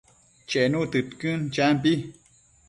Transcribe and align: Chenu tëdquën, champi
Chenu 0.49 0.79
tëdquën, 0.91 1.39
champi 1.55 1.93